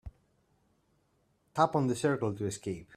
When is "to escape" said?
2.33-2.89